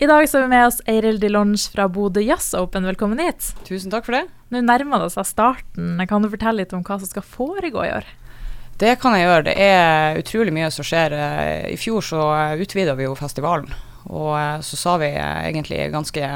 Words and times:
I 0.00 0.06
dag 0.06 0.28
så 0.28 0.38
har 0.38 0.42
vi 0.42 0.48
med 0.48 0.66
oss 0.66 0.76
Eiril 0.86 1.16
Dilonge 1.18 1.58
fra 1.72 1.88
Bodø 1.90 2.20
Jazz 2.22 2.52
Open. 2.54 2.84
Velkommen 2.86 3.18
hit. 3.18 3.48
Tusen 3.66 3.90
takk 3.90 4.04
for 4.06 4.14
det. 4.14 4.28
Nå 4.54 4.60
nærmer 4.62 5.02
det 5.02 5.08
seg 5.10 5.26
starten. 5.26 5.98
Kan 6.06 6.22
du 6.22 6.28
fortelle 6.30 6.62
litt 6.62 6.74
om 6.76 6.84
hva 6.86 7.00
som 7.00 7.10
skal 7.10 7.24
foregå 7.26 7.82
i 7.82 7.90
år? 7.96 8.06
Det 8.78 8.92
kan 9.02 9.16
jeg 9.18 9.26
gjøre. 9.26 9.48
Det 9.48 9.56
er 9.58 10.20
utrolig 10.20 10.54
mye 10.54 10.68
som 10.70 10.86
skjer. 10.86 11.16
I 11.66 11.74
fjor 11.82 12.06
så 12.06 12.28
utvida 12.62 12.94
vi 12.94 13.08
jo 13.08 13.18
festivalen. 13.18 13.74
Og 14.06 14.36
eh, 14.38 14.62
så 14.62 14.78
sa 14.78 14.94
vi 15.02 15.10
egentlig 15.18 15.88
ganske 15.90 16.30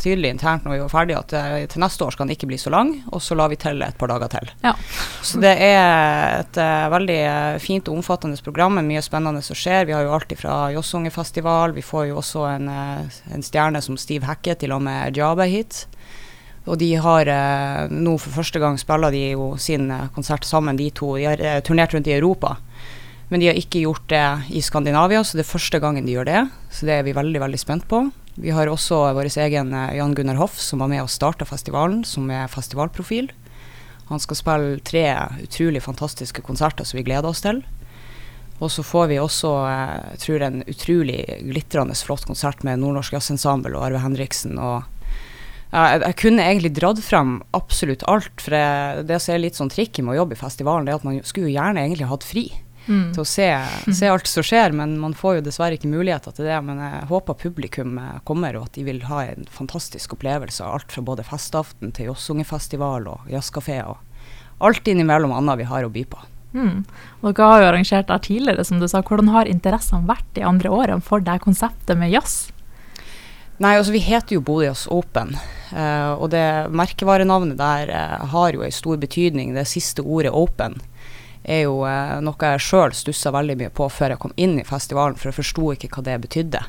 tydelig 0.00 0.30
internt 0.34 0.64
når 0.66 0.74
vi 0.74 0.80
var 0.82 0.92
ferdige 0.92 1.20
at 1.20 1.34
uh, 1.36 1.56
til 1.70 1.82
neste 1.82 2.06
år 2.06 2.14
skal 2.14 2.26
den 2.26 2.36
ikke 2.36 2.48
bli 2.50 2.58
så 2.60 2.72
lang, 2.72 2.92
og 3.12 3.22
så 3.24 3.36
la 3.38 3.48
vi 3.52 3.58
til 3.60 3.82
et 3.84 3.98
par 3.98 4.10
dager 4.12 4.30
til. 4.32 4.52
Ja. 4.64 4.74
Så 5.26 5.40
det 5.42 5.54
er 5.62 6.42
et 6.42 6.60
uh, 6.60 6.86
veldig 6.92 7.18
uh, 7.26 7.58
fint 7.62 7.88
og 7.90 7.98
omfattende 7.98 8.38
program 8.44 8.78
med 8.78 8.88
mye 8.88 9.02
spennende 9.04 9.42
som 9.44 9.58
skjer. 9.58 9.88
Vi 9.88 9.96
har 9.96 10.06
jo 10.06 10.14
alltid 10.16 10.40
fra 10.40 10.58
Jossungefestival, 10.74 11.74
vi 11.76 11.84
får 11.84 12.10
jo 12.10 12.20
også 12.22 12.46
en, 12.52 12.70
en 12.70 13.44
stjerne 13.44 13.82
som 13.84 13.98
Steve 14.00 14.28
Hackett 14.28 14.62
til 14.62 14.74
og 14.76 14.84
med 14.86 15.16
Jabe 15.16 15.48
hit. 15.50 15.86
Og 16.66 16.78
de 16.80 16.92
har 16.98 17.28
nå 17.94 18.16
for 18.18 18.40
første 18.40 18.58
gang 18.58 18.74
spiller 18.80 19.14
de 19.14 19.20
jo 19.36 19.52
sin 19.62 19.86
konsert 20.16 20.46
sammen, 20.48 20.78
de 20.78 20.88
to. 20.90 21.12
De 21.14 21.28
har 21.28 21.62
turnert 21.62 21.94
rundt 21.94 22.10
i 22.10 22.16
Europa. 22.16 22.56
Men 23.30 23.42
de 23.42 23.50
har 23.50 23.58
ikke 23.58 23.84
gjort 23.84 24.06
det 24.10 24.26
i 24.54 24.62
Skandinavia, 24.62 25.22
så 25.24 25.38
det 25.38 25.46
er 25.46 25.50
første 25.50 25.80
gangen 25.82 26.06
de 26.06 26.14
gjør 26.14 26.26
det. 26.26 26.42
Så 26.70 26.86
det 26.90 26.98
er 26.98 27.06
vi 27.06 27.14
veldig, 27.14 27.42
veldig 27.42 27.60
spent 27.62 27.86
på. 27.90 28.04
Vi 28.36 28.52
har 28.52 28.68
også 28.68 28.98
vår 29.16 29.30
egen 29.46 29.72
eh, 29.72 29.96
Jan 29.96 30.14
Gunnar 30.14 30.36
Hoff, 30.36 30.58
som 30.60 30.82
var 30.82 30.90
med 30.92 31.00
og 31.02 31.12
starta 31.12 31.46
festivalen, 31.48 32.02
som 32.04 32.28
er 32.30 32.50
festivalprofil. 32.52 33.30
Han 34.10 34.20
skal 34.22 34.38
spille 34.38 34.82
tre 34.86 35.06
utrolig 35.42 35.80
fantastiske 35.82 36.44
konserter 36.44 36.86
som 36.86 37.00
vi 37.00 37.06
gleder 37.06 37.30
oss 37.30 37.40
til. 37.42 37.62
Og 38.60 38.70
så 38.72 38.84
får 38.84 39.08
vi 39.10 39.20
også 39.20 39.52
jeg 39.64 40.02
eh, 40.02 40.18
tror 40.20 40.44
en 40.44 40.60
utrolig 40.68 41.22
glitrende 41.48 41.96
flott 41.96 42.28
konsert 42.28 42.60
med 42.64 42.82
Nordnorsk 42.82 43.16
Jazzensemble 43.16 43.72
og 43.76 43.88
Arve 43.88 44.04
Henriksen. 44.04 44.60
og 44.60 44.84
jeg, 45.72 46.00
jeg, 46.04 46.16
kunne 46.20 46.44
egentlig 46.44 46.74
dratt 46.76 47.00
frem 47.02 47.40
absolutt 47.56 48.04
alt, 48.08 48.36
for 48.40 48.54
det, 48.54 49.08
det 49.08 49.18
som 49.20 49.34
er 49.34 49.42
litt 49.42 49.58
sånn 49.58 49.72
tricky 49.72 50.04
med 50.04 50.14
å 50.14 50.20
jobbe 50.22 50.36
i 50.36 50.44
festivalen, 50.44 50.86
det 50.86 50.94
er 50.94 51.00
at 51.00 51.08
man 51.08 51.18
skulle 51.24 51.50
jo 51.50 51.56
gjerne 51.56 51.82
egentlig 51.82 52.12
hatt 52.12 52.24
fri 52.24 52.46
mm. 52.86 53.12
til 53.14 53.22
å 53.22 53.28
se, 53.28 53.48
se, 53.90 54.08
alt 54.10 54.30
som 54.30 54.46
skjer. 54.46 54.74
Men 54.76 54.96
man 55.02 55.16
får 55.16 55.38
jo 55.38 55.46
dessverre 55.48 55.78
ikke 55.78 55.90
muligheter 55.92 56.34
til 56.36 56.48
det. 56.48 56.58
Men 56.66 56.80
jeg 56.82 57.10
håper 57.10 57.40
publikum 57.42 58.00
kommer, 58.28 58.58
og 58.58 58.70
at 58.70 58.78
de 58.78 58.86
vil 58.88 59.02
ha 59.10 59.22
en 59.26 59.46
fantastisk 59.52 60.16
opplevelse 60.18 60.64
av 60.64 60.78
alt 60.78 60.96
fra 60.96 61.04
både 61.06 61.26
festaften 61.26 61.94
til 61.96 62.12
Jossungefestival 62.12 63.10
og 63.12 63.30
jazzkafé 63.32 63.82
og 63.86 64.02
alt 64.64 64.88
innimellom 64.88 65.34
annet 65.36 65.60
vi 65.60 65.68
har 65.68 65.84
å 65.84 65.92
by 65.92 66.04
på. 66.08 66.22
Mm. 66.56 66.84
Og 67.20 67.32
dere 67.34 67.48
har 67.50 67.62
jo 67.62 67.70
arrangert 67.70 68.08
der 68.08 68.22
tidligere, 68.24 68.64
som 68.64 68.80
du 68.80 68.88
sa. 68.88 69.02
Hvordan 69.04 69.32
har 69.34 69.50
interessene 69.50 70.08
vært 70.08 70.28
de 70.38 70.44
andre 70.46 70.72
årene 70.72 71.04
for 71.04 71.24
det 71.24 71.40
konseptet 71.44 71.98
med 72.00 72.14
jazz? 72.14 72.46
Nei, 73.60 73.76
altså 73.78 73.94
Vi 73.94 74.04
heter 74.04 74.36
jo 74.36 74.44
Bodø 74.44 74.66
Jazz 74.66 74.84
Open, 74.92 75.32
uh, 75.72 76.12
og 76.20 76.28
det 76.34 76.68
merkevarenavnet 76.76 77.56
der 77.56 77.92
uh, 77.92 78.26
har 78.32 78.56
jo 78.56 78.64
en 78.64 78.74
stor 78.74 79.00
betydning. 79.00 79.54
Det 79.56 79.64
siste 79.68 80.04
ordet 80.04 80.32
'open' 80.32 80.76
er 81.46 81.66
jo 81.66 81.82
eh, 81.86 82.16
noe 82.24 82.52
jeg 82.52 82.64
sjøl 82.66 82.94
stussa 82.96 83.32
veldig 83.34 83.56
mye 83.60 83.74
på 83.74 83.88
før 83.92 84.14
jeg 84.14 84.22
kom 84.22 84.34
inn 84.36 84.58
i 84.60 84.66
festivalen, 84.66 85.18
for 85.18 85.30
jeg 85.30 85.38
forsto 85.40 85.72
ikke 85.74 85.90
hva 85.94 86.04
det 86.06 86.16
betydde. 86.24 86.62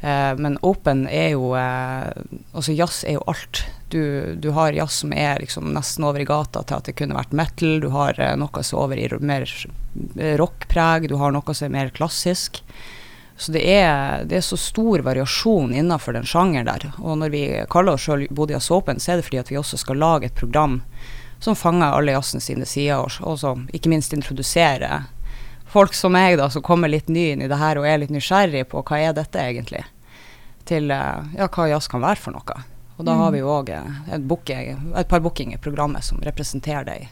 Eh, 0.00 0.32
men 0.40 0.58
open 0.66 1.06
er 1.08 1.30
jo 1.32 1.54
eh, 1.56 2.10
Altså 2.52 2.76
jazz 2.76 3.02
er 3.08 3.18
jo 3.18 3.24
alt. 3.30 3.64
Du, 3.88 4.34
du, 4.36 4.50
har 4.56 4.76
jazz 4.76 5.00
som 5.04 5.14
er 5.16 5.40
liksom 5.40 5.70
nesten 5.74 6.04
over 6.04 6.20
i 6.20 6.28
gata 6.28 6.64
til 6.64 6.80
at 6.80 6.90
det 6.90 6.96
kunne 6.98 7.16
vært 7.16 7.36
metal. 7.36 7.78
Du 7.80 7.88
har 7.94 8.18
noe 8.40 8.66
som 8.66 8.78
er 8.78 8.84
over 8.84 9.00
i 9.00 9.08
mer 9.20 9.48
rockpreg. 10.40 11.08
Du 11.08 11.16
har 11.20 11.34
noe 11.34 11.56
som 11.56 11.70
er 11.70 11.76
mer 11.78 11.94
klassisk. 11.94 12.60
Så 13.36 13.50
det 13.52 13.64
er, 13.66 14.22
det 14.30 14.38
er, 14.38 14.44
så 14.46 14.56
stor 14.58 15.02
variasjon 15.02 15.72
innenfor 15.74 16.14
den 16.14 16.26
sjangeren 16.28 16.68
der. 16.68 16.92
Og 17.02 17.18
når 17.18 17.32
vi 17.34 17.44
kaller 17.70 17.96
oss 17.96 18.06
sjøl 18.06 18.28
Bodias 18.30 18.70
Open, 18.70 19.00
så 19.02 19.12
er 19.12 19.18
det 19.18 19.26
fordi 19.26 19.40
at 19.42 19.50
vi 19.50 19.58
også 19.58 19.80
skal 19.80 19.98
lage 19.98 20.30
et 20.30 20.38
program 20.38 20.82
som 21.44 21.56
fanger 21.56 21.92
alle 21.92 22.14
jazzen 22.14 22.40
sine 22.40 22.66
sider, 22.68 23.04
og, 23.20 23.38
som 23.40 23.66
ikke 23.76 23.90
minst 23.92 24.14
introduserer 24.16 25.04
folk 25.74 25.94
som 25.96 26.14
meg, 26.14 26.38
da, 26.38 26.48
som 26.50 26.62
kommer 26.64 26.88
litt 26.88 27.10
ny 27.10 27.32
inn 27.32 27.42
i 27.44 27.50
det 27.50 27.58
her 27.58 27.80
og 27.80 27.88
er 27.88 28.00
litt 28.00 28.12
nysgjerrig 28.14 28.62
på 28.70 28.84
hva 28.86 29.00
er 29.02 29.16
dette 29.16 29.42
egentlig, 29.42 29.82
til 30.68 30.92
eh, 30.94 31.34
ja, 31.36 31.48
hva 31.50 31.66
jazz 31.68 31.90
kan 31.90 32.04
være 32.04 32.22
for 32.22 32.36
noe. 32.36 32.62
Og 32.94 33.02
da 33.02 33.16
mm. 33.16 33.20
har 33.20 33.34
vi 33.34 33.42
jo 33.42 33.50
òg 33.50 33.72
eh, 33.74 34.00
et, 34.14 34.26
et, 34.30 35.08
par 35.10 35.22
booking 35.24 35.54
i 35.54 35.60
programmet 35.60 36.06
som 36.06 36.22
representerer 36.22 36.86
det 36.86 36.98
i, 37.02 37.08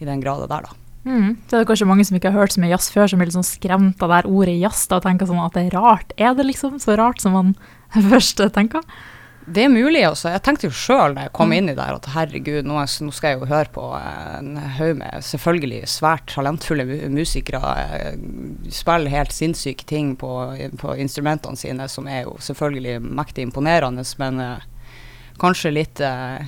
i 0.00 0.08
den 0.08 0.22
grada 0.22 0.46
der, 0.50 0.68
da. 0.70 0.82
Mm. 1.06 1.36
Så 1.46 1.58
er 1.58 1.66
kanskje 1.68 1.86
mange 1.86 2.06
som 2.06 2.16
ikke 2.18 2.32
har 2.34 2.40
hørt 2.40 2.54
så 2.54 2.62
mye 2.62 2.72
jazz 2.72 2.88
før, 2.94 3.10
som 3.10 3.20
blir 3.20 3.28
litt 3.28 3.36
sånn 3.36 3.46
skremt 3.46 4.00
av 4.02 4.10
det 4.14 4.24
ordet 4.30 4.56
jazz 4.58 4.86
da, 4.90 4.98
og 4.98 5.04
tenker 5.04 5.28
sånn 5.28 5.42
at 5.42 5.58
det 5.58 5.66
er 5.66 5.76
rart. 5.76 6.14
Er 6.18 6.34
det 6.38 6.48
liksom 6.48 6.80
så 6.82 6.96
rart 6.98 7.22
som 7.22 7.36
man 7.36 7.52
først 8.12 8.42
tenker? 8.54 8.86
Det 9.46 9.62
er 9.62 9.68
mulig, 9.70 10.00
altså. 10.02 10.32
Jeg 10.34 10.42
tenkte 10.42 10.66
jo 10.66 10.74
sjøl 10.74 11.12
da 11.14 11.28
jeg 11.28 11.32
kom 11.36 11.52
mm. 11.52 11.54
inn 11.54 11.70
i 11.70 11.74
det 11.78 11.84
at 11.86 12.08
herregud, 12.10 12.66
nå, 12.66 12.80
nå, 12.82 13.12
skal 13.14 13.32
jeg 13.32 13.38
jo 13.38 13.46
høre 13.46 13.70
på 13.76 13.84
en 13.94 14.56
haug 14.78 14.96
med 14.98 15.22
selvfølgelig 15.22 15.82
svært 15.90 16.26
talentfulle 16.32 16.86
musikere 17.14 17.70
eh, 17.84 18.16
spille 18.74 19.12
helt 19.12 19.34
sinnssyke 19.34 19.86
ting 19.86 20.16
på, 20.18 20.30
på, 20.82 20.96
instrumentene 20.98 21.58
sine, 21.60 21.86
som 21.86 22.10
er 22.10 22.24
jo 22.24 22.34
selvfølgelig 22.42 22.98
mektig 23.06 23.46
imponerende, 23.46 24.02
men 24.18 24.42
uh, 24.42 24.90
kanskje 25.38 25.74
litt, 25.76 26.02
uh, 26.02 26.42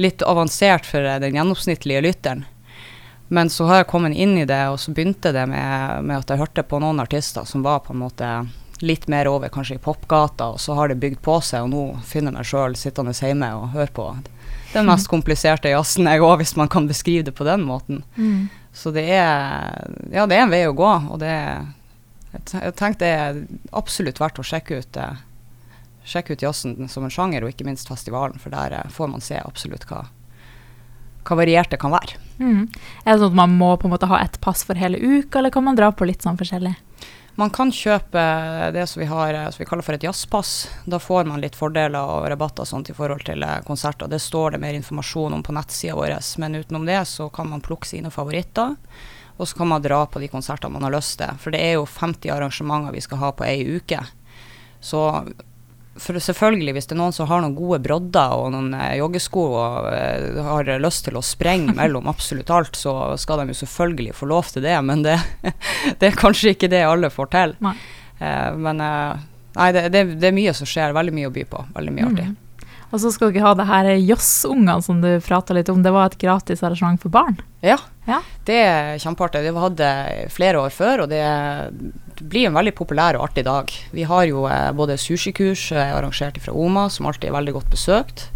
litt 0.00 0.24
avansert 0.24 0.88
for 0.88 1.04
den 1.04 1.36
gjennomsnittlige 1.36 2.00
lytteren. 2.06 2.46
Men 3.28 3.52
så 3.52 3.68
har 3.68 3.82
jeg 3.82 3.90
kommet 3.92 4.16
inn 4.16 4.38
i 4.40 4.48
det, 4.48 4.62
og 4.72 4.80
så 4.80 4.96
begynte 4.96 5.34
det 5.36 5.44
med, 5.52 6.00
med 6.08 6.16
at 6.16 6.32
jeg 6.32 6.40
hørte 6.40 6.64
på 6.66 6.80
noen 6.80 7.04
artister 7.04 7.44
som 7.46 7.62
var 7.62 7.84
på 7.84 7.92
en 7.92 8.02
måte 8.08 8.30
litt 8.82 9.08
mer 9.08 9.28
over 9.28 9.48
kanskje 9.52 9.76
i 9.76 9.82
popgata, 9.82 10.52
og 10.54 10.60
så 10.60 10.74
har 10.78 10.88
det 10.88 11.00
bygd 11.02 11.20
på 11.24 11.36
seg, 11.44 11.66
og 11.66 11.72
nå 11.72 11.82
finner 12.06 12.32
jeg 12.32 12.38
meg 12.38 12.48
sjøl 12.48 12.76
sittende 12.78 13.14
hjemme 13.16 13.50
og 13.58 13.72
hører 13.74 13.92
på 13.96 14.06
den 14.72 14.86
mest 14.86 15.08
kompliserte 15.10 15.72
jazzen 15.72 16.06
jeg 16.06 16.22
òg, 16.22 16.36
hvis 16.40 16.54
man 16.58 16.70
kan 16.70 16.86
beskrive 16.90 17.26
det 17.26 17.34
på 17.36 17.46
den 17.46 17.64
måten. 17.66 18.04
Mm. 18.16 18.48
Så 18.72 18.92
det 18.94 19.06
er 19.10 19.90
Ja, 20.12 20.26
det 20.26 20.36
er 20.36 20.44
en 20.44 20.52
vei 20.52 20.62
å 20.68 20.76
gå, 20.76 20.90
og 21.10 21.18
det 21.22 21.34
Jeg 22.30 22.74
tenker 22.78 22.98
det 23.00 23.10
er 23.10 23.42
absolutt 23.74 24.20
verdt 24.22 24.38
å 24.38 24.46
sjekke 24.46 24.78
ut 24.78 24.92
det. 24.94 25.08
Sjekke 26.06 26.36
ut 26.36 26.42
jazzen 26.42 26.88
som 26.88 27.04
en 27.04 27.10
sjanger, 27.10 27.42
og 27.42 27.50
ikke 27.50 27.66
minst 27.66 27.90
festivalen, 27.90 28.38
for 28.38 28.54
der 28.54 28.72
eh, 28.72 28.90
får 28.90 29.10
man 29.10 29.20
se 29.20 29.40
absolutt 29.42 29.88
hva, 29.90 30.04
hva 31.26 31.36
variert 31.36 31.74
det 31.74 31.80
kan 31.82 31.90
være. 31.90 32.14
Mm. 32.38 32.68
Er 33.04 33.10
det 33.10 33.18
sånn 33.18 33.32
at 33.32 33.40
man 33.42 33.56
må 33.58 33.72
på 33.76 33.88
en 33.88 33.94
måte 33.96 34.06
ha 34.06 34.22
ett 34.22 34.38
pass 34.40 34.62
for 34.62 34.78
hele 34.78 35.02
uka, 35.02 35.40
eller 35.40 35.50
kan 35.50 35.66
man 35.66 35.78
dra 35.78 35.90
på 35.90 36.06
litt 36.06 36.22
sånn 36.22 36.38
forskjellig? 36.38 36.76
Man 37.38 37.50
kan 37.50 37.70
kjøpe 37.72 38.22
det 38.74 38.86
som 38.90 39.00
vi, 39.00 39.06
har, 39.06 39.36
som 39.50 39.62
vi 39.62 39.66
kaller 39.68 39.86
for 39.86 39.96
et 39.96 40.02
jazzpass. 40.04 40.68
Da 40.84 40.98
får 40.98 41.28
man 41.30 41.40
litt 41.40 41.56
fordeler 41.56 42.00
og 42.00 42.26
rabatter 42.28 42.68
sånt 42.68 42.90
i 42.90 42.96
forhold 42.96 43.24
til 43.28 43.44
eh, 43.46 43.60
konserter. 43.66 44.10
Det 44.10 44.18
står 44.20 44.56
det 44.56 44.62
mer 44.62 44.76
informasjon 44.76 45.38
om 45.38 45.44
på 45.46 45.54
nettsida 45.56 45.96
vår, 45.96 46.18
men 46.42 46.58
utenom 46.60 46.84
det 46.88 47.04
så 47.08 47.30
kan 47.32 47.48
man 47.48 47.64
plukke 47.64 47.88
sine 47.88 48.12
favoritter. 48.12 48.76
Og 49.40 49.48
så 49.48 49.56
kan 49.56 49.70
man 49.70 49.82
dra 49.82 50.02
på 50.06 50.20
de 50.20 50.28
konsertene 50.28 50.74
man 50.74 50.84
har 50.84 50.92
lyst 50.98 51.16
til. 51.22 51.38
For 51.40 51.54
det 51.54 51.62
er 51.64 51.78
jo 51.78 51.86
50 51.88 52.34
arrangementer 52.34 52.92
vi 52.92 53.04
skal 53.06 53.22
ha 53.22 53.30
på 53.32 53.46
ei 53.48 53.62
uke. 53.78 54.02
Så 54.80 55.00
for 56.00 56.18
selvfølgelig, 56.22 56.74
hvis 56.76 56.88
det 56.88 56.96
er 56.96 57.00
noen 57.00 57.14
som 57.14 57.28
har 57.30 57.42
noen 57.44 57.56
gode 57.56 57.80
brodder 57.84 58.34
og 58.36 58.50
noen 58.54 58.74
eh, 58.76 58.96
joggesko 59.00 59.44
og 59.50 59.88
uh, 59.92 60.40
har 60.46 60.70
lyst 60.82 61.04
til 61.06 61.18
å 61.20 61.24
sprenge 61.24 61.74
mellom 61.76 62.08
absolutt 62.10 62.52
alt, 62.54 62.78
så 62.78 62.94
skal 63.20 63.42
de 63.42 63.52
jo 63.52 63.60
selvfølgelig 63.62 64.16
få 64.16 64.30
lov 64.30 64.50
til 64.54 64.64
det, 64.64 64.76
men 64.86 65.04
det, 65.06 65.18
det 66.00 66.10
er 66.10 66.20
kanskje 66.20 66.54
ikke 66.54 66.70
det 66.72 66.84
alle 66.86 67.12
får 67.12 67.32
til. 67.36 67.56
Nei. 67.64 67.76
Uh, 68.20 68.52
men 68.60 68.84
uh, 68.84 69.18
nei, 69.56 69.72
det, 69.76 69.88
det, 69.92 70.06
det, 70.16 70.30
er 70.30 70.36
mye 70.36 70.54
som 70.56 70.68
skjer. 70.68 70.96
Veldig 70.96 71.16
mye 71.16 71.30
å 71.30 71.34
by 71.34 71.46
på. 71.52 71.66
Veldig 71.76 71.96
mye 71.96 72.08
mm. 72.08 72.14
artig. 72.14 72.30
Og 72.90 72.98
så 72.98 73.12
skal 73.14 73.30
dere 73.30 73.46
ha 73.46 73.54
det 73.54 73.68
her 73.68 73.88
Joss-ungene 74.02 74.82
som 74.82 74.98
du 75.02 75.10
prata 75.22 75.54
litt 75.54 75.70
om. 75.70 75.82
Det 75.84 75.92
var 75.94 76.10
et 76.10 76.18
gratis 76.18 76.64
arrangement 76.66 76.98
for 77.02 77.12
barn? 77.14 77.38
Ja, 77.62 77.78
ja. 78.08 78.18
det 78.48 78.56
er 78.64 79.02
kjempeartig. 79.02 79.44
Vi 79.46 79.62
hadde 79.62 79.90
flere 80.34 80.64
år 80.64 80.74
før, 80.74 81.04
og 81.04 81.12
det 81.12 81.22
blir 82.20 82.48
en 82.48 82.56
veldig 82.56 82.74
populær 82.76 83.18
og 83.18 83.28
artig 83.28 83.44
dag. 83.46 83.70
Vi 83.94 84.04
har 84.08 84.26
jo 84.28 84.44
eh, 84.50 84.70
både 84.76 84.98
sushikurs 85.00 85.70
eh, 85.72 85.94
arrangert 85.96 86.40
fra 86.42 86.54
Oma, 86.56 86.88
som 86.92 87.08
alltid 87.08 87.30
er 87.30 87.38
veldig 87.38 87.56
godt 87.58 87.70
besøkt. 87.72 88.26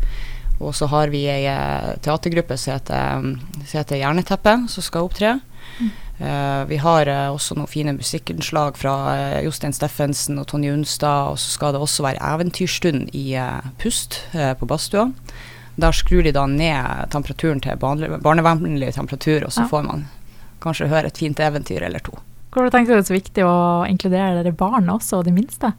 Og 0.62 0.75
så 0.76 0.88
har 0.92 1.10
vi 1.12 1.25
ei 1.31 1.44
eh, 1.50 1.92
teatergruppe 2.04 2.56
som 2.60 2.76
heter, 2.76 3.28
som 3.64 3.81
heter 3.81 4.00
Hjerneteppe, 4.00 4.56
som 4.72 4.86
skal 4.86 5.08
opptre. 5.08 5.36
Mm. 5.81 5.92
Uh, 6.14 6.62
vi 6.70 6.76
har 6.78 7.08
uh, 7.10 7.32
også 7.34 7.56
noen 7.58 7.66
fine 7.66 7.90
musikkinnslag 7.96 8.76
fra 8.78 8.92
uh, 9.10 9.38
Jostein 9.42 9.72
Steffensen 9.75 10.38
og 10.38 10.46
Tonje 10.52 10.70
Unstad. 10.70 11.32
Og 11.32 11.40
så 11.42 11.56
skal 11.56 11.75
det 11.75 11.80
også 11.82 12.06
være 12.06 12.22
eventyrstund 12.22 13.10
i 13.19 13.34
Pust 13.82 14.20
på 14.30 14.69
badstua. 14.70 15.08
Der 15.75 15.96
skrur 15.96 16.22
de 16.22 16.30
da 16.30 16.44
ned 16.46 17.10
temperaturen 17.10 17.58
til 17.58 17.80
barnevennlig 17.82 18.92
temperatur, 18.94 19.48
og 19.48 19.50
så 19.52 19.64
ja. 19.64 19.70
får 19.72 19.82
man 19.88 20.06
kanskje 20.62 20.87
høre 20.92 21.10
et 21.10 21.19
fint 21.19 21.42
eventyr 21.42 21.82
eller 21.82 21.98
to. 21.98 22.14
Hvor 22.54 22.70
tenker 22.70 22.92
du 22.92 22.98
det 22.98 23.02
er 23.02 23.08
så 23.08 23.16
viktig 23.16 23.46
å 23.46 23.56
inkludere 23.90 24.38
dere 24.38 24.54
barna 24.54 24.94
også, 24.94 25.18
og 25.18 25.26
de 25.26 25.34
minste? 25.34 25.72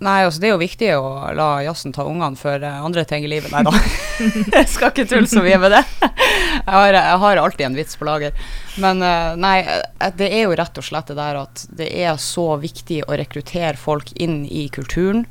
Nei, 0.00 0.22
altså 0.24 0.40
det 0.40 0.48
er 0.48 0.54
jo 0.54 0.60
viktig 0.62 0.88
å 0.96 1.08
la 1.36 1.48
jazzen 1.64 1.92
ta 1.92 2.06
ungene 2.08 2.38
for 2.40 2.62
uh, 2.64 2.84
andre 2.86 3.02
ting 3.08 3.24
i 3.26 3.28
livet. 3.28 3.52
Nei 3.52 3.60
da, 3.66 3.72
jeg 4.56 4.68
skal 4.72 4.92
ikke 4.94 5.04
tulle 5.10 5.28
så 5.28 5.42
mye 5.44 5.58
med 5.60 5.74
det. 5.74 5.82
Jeg 6.00 6.72
har, 6.72 6.96
jeg 6.96 7.18
har 7.24 7.40
alltid 7.40 7.66
en 7.66 7.76
vits 7.76 7.98
på 8.00 8.08
lager. 8.08 8.36
Men 8.80 9.02
uh, 9.04 9.36
nei, 9.40 9.58
eh, 9.66 10.12
det 10.16 10.30
er 10.30 10.46
jo 10.46 10.56
rett 10.56 10.80
og 10.80 10.86
slett 10.86 11.10
det 11.12 11.18
der 11.18 11.40
at 11.42 11.66
det 11.76 11.90
er 12.00 12.16
så 12.22 12.46
viktig 12.62 13.02
å 13.08 13.18
rekruttere 13.20 13.76
folk 13.80 14.14
inn 14.16 14.44
i 14.46 14.68
kulturen. 14.72 15.26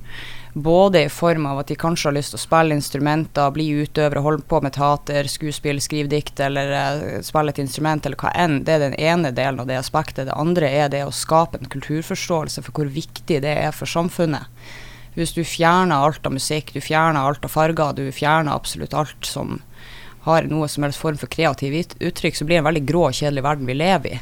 Både 0.54 1.04
i 1.04 1.10
form 1.10 1.46
av 1.46 1.60
at 1.62 1.70
de 1.70 1.76
kanskje 1.78 2.08
har 2.10 2.16
lyst 2.16 2.34
til 2.34 2.40
å 2.40 2.42
spille 2.42 2.74
instrumenter, 2.74 3.52
bli 3.54 3.68
utøvere, 3.84 4.24
holde 4.26 4.46
på 4.50 4.62
med 4.66 4.74
teater, 4.74 5.30
skuespill, 5.30 5.78
skrive 5.84 6.10
dikt 6.10 6.42
eller 6.42 6.74
uh, 6.74 7.20
spille 7.26 7.54
et 7.54 7.62
instrument 7.62 8.06
eller 8.06 8.18
hva 8.18 8.34
enn. 8.34 8.64
Det 8.66 8.76
er 8.76 8.86
den 8.88 8.98
ene 8.98 9.34
delen 9.36 9.62
av 9.62 9.70
det 9.70 9.78
aspektet. 9.78 10.26
Det 10.26 10.38
andre 10.38 10.72
er 10.82 10.90
det 10.90 11.04
å 11.06 11.14
skape 11.14 11.62
en 11.62 11.70
kulturforståelse 11.70 12.66
for 12.66 12.80
hvor 12.80 12.90
viktig 12.90 13.42
det 13.46 13.56
er 13.62 13.76
for 13.76 13.90
samfunnet. 13.90 14.50
Hvis 15.14 15.36
du 15.38 15.44
fjerner 15.46 16.02
alt 16.02 16.26
av 16.26 16.34
musikk, 16.34 16.74
du 16.74 16.82
fjerner 16.82 17.22
alt 17.22 17.46
av 17.46 17.54
farger, 17.54 17.94
du 17.98 18.10
fjerner 18.14 18.54
absolutt 18.54 18.98
alt 18.98 19.30
som 19.30 19.60
har 20.26 20.50
noe 20.50 20.68
som 20.70 20.84
helst 20.86 21.02
form 21.02 21.18
for 21.20 21.32
kreativ 21.32 21.78
uttrykk, 21.78 22.36
så 22.36 22.46
blir 22.46 22.58
det 22.58 22.64
en 22.64 22.70
veldig 22.70 22.86
grå 22.90 23.06
og 23.10 23.18
kjedelig 23.22 23.46
verden 23.46 23.70
vi 23.70 23.78
lever 23.78 24.18
i. 24.18 24.20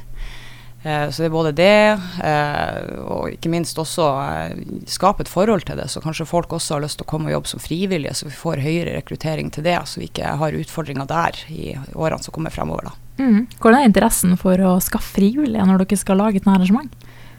Eh, 0.83 1.09
så 1.09 1.23
det 1.23 1.27
er 1.27 1.33
både 1.33 1.53
det, 1.57 1.99
eh, 2.23 2.99
og 3.01 3.31
ikke 3.33 3.49
minst 3.51 3.79
også 3.81 4.07
eh, 4.21 4.59
skape 4.89 5.25
et 5.25 5.31
forhold 5.31 5.65
til 5.67 5.79
det. 5.79 5.89
Så 5.91 6.03
kanskje 6.03 6.29
folk 6.29 6.53
også 6.53 6.77
har 6.77 6.85
lyst 6.85 7.01
til 7.01 7.07
å 7.07 7.09
komme 7.09 7.31
og 7.31 7.37
jobbe 7.37 7.51
som 7.53 7.63
frivillige, 7.63 8.13
så 8.17 8.29
vi 8.29 8.37
får 8.37 8.63
høyere 8.63 8.95
rekruttering 8.99 9.51
til 9.53 9.65
det. 9.67 9.79
Så 9.89 10.01
vi 10.01 10.11
ikke 10.11 10.37
har 10.39 10.59
utfordringer 10.61 11.09
der 11.09 11.41
i 11.49 11.73
årene 11.95 12.23
som 12.23 12.35
kommer 12.35 12.53
fremover. 12.53 12.91
da. 12.91 12.95
Mm. 13.17 13.47
Hvordan 13.57 13.81
er 13.81 13.89
interessen 13.89 14.37
for 14.37 14.61
å 14.61 14.77
skaffe 14.83 15.15
frivillige 15.17 15.65
når 15.65 15.81
dere 15.81 15.97
skal 15.99 16.21
lage 16.21 16.41
et 16.41 16.49
arrangement? 16.49 16.93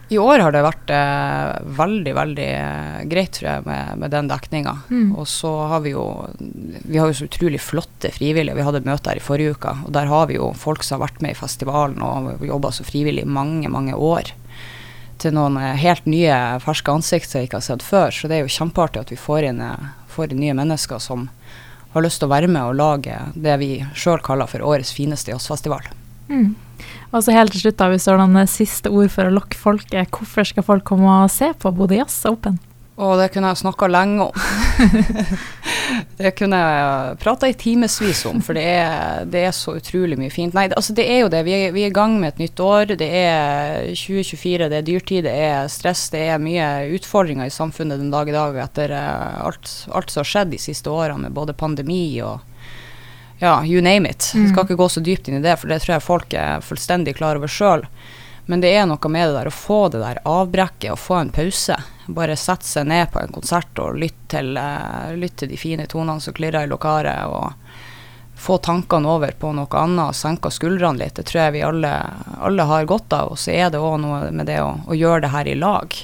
I 0.08 0.18
år 0.18 0.40
har 0.40 0.54
det 0.54 0.64
vært 0.64 0.90
eh, 0.94 1.58
veldig, 1.76 2.12
veldig 2.16 2.48
eh, 2.56 3.00
greit, 3.10 3.34
tror 3.36 3.48
jeg, 3.50 3.64
med, 3.66 3.98
med 4.00 4.12
den 4.14 4.30
dekninga. 4.30 4.72
Mm. 4.88 5.10
Og 5.20 5.28
så 5.28 5.50
har 5.68 5.82
vi 5.84 5.92
jo 5.92 6.04
Vi 6.88 6.96
har 6.96 7.10
jo 7.10 7.18
så 7.18 7.28
utrolig 7.28 7.60
flotte 7.60 8.10
frivillige. 8.14 8.56
Vi 8.56 8.64
hadde 8.64 8.86
møte 8.86 9.12
her 9.12 9.20
i 9.20 9.24
forrige 9.24 9.58
uke, 9.58 9.74
og 9.84 9.92
der 9.92 10.08
har 10.08 10.30
vi 10.30 10.38
jo 10.38 10.52
folk 10.56 10.86
som 10.86 10.96
har 10.96 11.10
vært 11.10 11.20
med 11.24 11.36
i 11.36 11.38
festivalen 11.38 12.00
og 12.04 12.44
jobba 12.46 12.72
så 12.72 12.86
frivillig 12.88 13.26
i 13.26 13.32
mange, 13.36 13.68
mange 13.68 13.96
år. 13.96 14.32
Til 15.20 15.34
noen 15.36 15.60
eh, 15.60 15.76
helt 15.82 16.08
nye, 16.08 16.40
ferske 16.64 16.94
ansikter 16.94 17.42
jeg 17.42 17.50
ikke 17.50 17.60
har 17.60 17.68
sett 17.68 17.84
før. 17.84 18.14
Så 18.14 18.30
det 18.30 18.38
er 18.38 18.46
jo 18.46 18.56
kjempeartig 18.56 19.04
at 19.04 19.12
vi 19.12 19.20
får 19.20 19.50
inn, 19.50 19.60
eh, 19.60 19.90
får 20.14 20.32
inn 20.32 20.40
nye 20.46 20.56
mennesker 20.56 21.04
som 21.04 21.28
har 21.92 22.04
lyst 22.04 22.22
til 22.22 22.30
å 22.30 22.32
være 22.32 22.48
med 22.48 22.64
og 22.64 22.80
lage 22.80 23.20
det 23.36 23.60
vi 23.60 23.74
sjøl 23.96 24.24
kaller 24.24 24.48
for 24.48 24.64
årets 24.64 24.94
fineste 24.96 25.34
jazzfestival. 25.34 25.84
Mm. 26.28 26.54
Og 27.08 27.24
så 27.24 27.32
helt 27.32 27.54
til 27.54 27.64
slutt, 27.64 27.78
da, 27.80 27.88
hvis 27.88 28.04
du 28.04 28.12
har 28.12 28.20
noen 28.20 28.50
siste 28.50 28.92
ord 28.92 29.08
for 29.12 29.28
å 29.28 29.32
lokke 29.32 29.56
folket, 29.56 30.10
hvorfor 30.12 30.48
skal 30.48 30.66
folk 30.66 30.84
komme 30.88 31.22
og 31.24 31.30
se 31.32 31.54
på 31.56 31.72
Bodø 31.72 31.96
Jazz 31.96 32.26
Open? 32.28 32.58
Og 32.98 33.14
det 33.20 33.28
kunne 33.30 33.52
jeg 33.52 33.60
snakka 33.60 33.86
lenge 33.86 34.24
om. 34.26 34.46
det 36.18 36.32
kunne 36.34 36.58
jeg 36.58 37.18
prata 37.22 37.46
i 37.46 37.54
timevis 37.54 38.24
om, 38.26 38.40
for 38.42 38.58
det 38.58 38.64
er, 38.72 39.22
det 39.30 39.44
er, 39.46 39.54
så 39.54 39.76
utrolig 39.78 40.18
mye 40.18 40.32
fint. 40.34 40.56
Nei, 40.56 40.66
altså 40.74 40.96
det 40.98 41.06
er 41.06 41.22
jo 41.22 41.30
det. 41.30 41.44
Vi 41.46 41.54
er, 41.54 41.70
vi 41.76 41.84
er, 41.86 41.92
i 41.92 41.94
gang 41.94 42.16
med 42.18 42.34
et 42.34 42.42
nytt 42.42 42.58
år. 42.60 42.96
Det 42.98 43.08
er 43.20 43.86
2024, 43.94 44.66
det 44.66 44.80
er 44.80 44.88
dyrtid, 44.90 45.22
det 45.28 45.36
er 45.46 45.70
stress, 45.70 46.08
det 46.10 46.24
er 46.26 46.42
mye 46.42 46.66
utfordringer 46.98 47.46
i 47.46 47.54
samfunnet 47.54 48.02
den 48.02 48.10
dag 48.10 48.28
i 48.28 48.34
dag 48.34 48.58
etter 48.66 48.96
alt, 48.98 49.70
alt 49.94 50.10
som 50.10 50.24
har 50.24 50.32
skjedd 50.34 50.52
de 50.56 50.62
siste 50.66 50.90
årene 50.90 51.28
med 51.28 51.38
både 51.38 51.54
pandemi 51.54 52.02
og 52.26 52.42
ja, 53.38 53.64
you 53.64 53.82
name 53.82 54.10
it. 54.10 54.30
Mm. 54.34 54.42
Jeg 54.42 54.52
skal 54.52 54.64
ikke 54.66 54.78
gå 54.80 54.88
så 54.88 55.02
dypt 55.04 55.28
inn 55.28 55.38
i 55.38 55.44
det, 55.44 55.56
for 55.60 55.70
det 55.70 55.80
tror 55.84 55.94
jeg 55.96 56.06
folk 56.06 56.34
er 56.34 56.64
fullstendig 56.64 57.16
klar 57.18 57.38
over 57.38 57.50
sjøl. 57.50 57.86
Men 58.48 58.62
det 58.64 58.70
er 58.72 58.86
noe 58.88 59.10
med 59.12 59.28
det 59.28 59.36
der 59.36 59.50
å 59.50 59.54
få 59.54 59.80
det 59.92 60.00
der 60.00 60.22
avbrekket 60.24 60.94
og 60.94 61.00
få 61.02 61.18
en 61.20 61.32
pause. 61.34 61.76
Bare 62.06 62.36
sette 62.40 62.64
seg 62.64 62.88
ned 62.88 63.10
på 63.12 63.20
en 63.20 63.34
konsert 63.34 63.78
og 63.82 63.98
lytte 64.00 64.38
til, 64.38 64.56
uh, 64.56 65.12
lytte 65.12 65.44
til 65.44 65.52
de 65.52 65.60
fine 65.60 65.84
tonene 65.90 66.24
som 66.24 66.32
klirrer 66.32 66.64
i 66.64 66.70
lokalet. 66.70 67.28
Og 67.28 67.52
få 68.38 68.56
tankene 68.64 69.10
over 69.10 69.34
på 69.36 69.50
noe 69.52 69.82
annet 69.82 70.14
og 70.14 70.16
senke 70.16 70.50
skuldrene 70.54 71.02
litt. 71.02 71.18
Det 71.18 71.26
tror 71.28 71.42
jeg 71.42 71.58
vi 71.58 71.66
alle, 71.66 71.92
alle 72.40 72.66
har 72.70 72.88
godt 72.88 73.12
av. 73.12 73.34
Og 73.34 73.42
så 73.42 73.52
er 73.52 73.68
det 73.74 73.82
òg 73.84 73.98
noe 74.00 74.30
med 74.32 74.48
det 74.48 74.62
å, 74.64 74.72
å 74.86 74.96
gjøre 74.96 75.26
det 75.26 75.34
her 75.34 75.52
i 75.52 75.58
lag. 75.58 75.98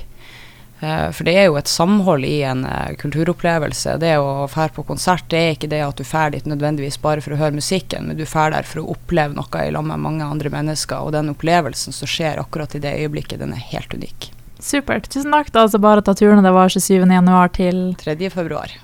Eh, 0.85 1.11
for 1.17 1.25
det 1.25 1.35
er 1.39 1.49
jo 1.49 1.57
et 1.59 1.71
samhold 1.71 2.27
i 2.29 2.43
en 2.45 2.65
uh, 2.69 2.93
kulturopplevelse. 3.01 3.97
Det 4.03 4.15
å 4.21 4.47
fære 4.51 4.75
på 4.77 4.85
konsert 4.89 5.27
det 5.33 5.41
er 5.41 5.57
ikke 5.57 5.71
det 5.73 5.81
at 5.87 6.01
du 6.01 6.05
fær 6.07 6.35
dit 6.35 6.49
nødvendigvis 6.51 7.01
bare 7.03 7.25
for 7.25 7.35
å 7.35 7.41
høre 7.41 7.57
musikken, 7.57 8.11
men 8.11 8.21
du 8.21 8.27
fær 8.29 8.53
der 8.55 8.69
for 8.69 8.83
å 8.83 8.97
oppleve 8.97 9.37
noe 9.39 9.65
i 9.65 9.73
lag 9.75 9.87
med 9.89 10.03
mange 10.05 10.29
andre 10.29 10.53
mennesker. 10.53 11.01
Og 11.01 11.15
den 11.17 11.33
opplevelsen 11.33 11.97
som 11.97 12.11
skjer 12.11 12.43
akkurat 12.43 12.77
i 12.77 12.83
det 12.85 12.97
øyeblikket, 13.01 13.41
den 13.41 13.57
er 13.57 13.69
helt 13.73 13.95
unik. 13.97 14.31
Supert. 14.65 15.09
Tusen 15.13 15.33
takk. 15.35 15.53
da, 15.53 15.65
altså 15.65 15.81
bare 15.83 16.05
ta 16.05 16.15
turen. 16.17 16.45
Det 16.45 16.53
var 16.55 16.73
27.1 16.73 17.55
til 17.57 17.85
3. 18.01 18.17
februar. 18.33 18.75